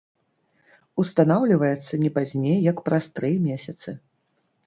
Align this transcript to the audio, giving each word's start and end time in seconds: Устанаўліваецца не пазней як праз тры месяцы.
Устанаўліваецца 1.03 1.93
не 2.05 2.09
пазней 2.17 2.57
як 2.71 2.77
праз 2.87 3.05
тры 3.19 3.31
месяцы. 3.47 3.89